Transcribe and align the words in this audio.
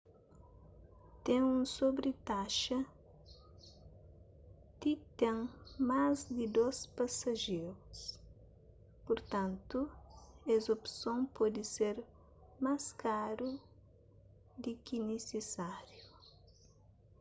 ten 1.25 1.41
un 1.55 1.63
sobritaxa 1.77 2.79
di 4.81 4.93
ten 5.19 5.37
más 5.89 6.15
di 6.37 6.43
2 6.57 6.77
pasajerus 6.97 7.97
purtantu 9.05 9.79
es 10.53 10.63
opson 10.75 11.19
pode 11.37 11.61
ser 11.75 11.95
más 12.63 12.83
karu 13.03 13.49
di 14.63 14.71
ki 14.85 14.97
nisisáriu 15.07 16.05